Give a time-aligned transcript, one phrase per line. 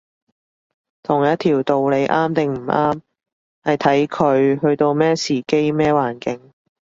[1.03, 3.01] 同一條道理啱定唔啱，
[3.61, 6.51] 係睇佢去到咩時機，咩環境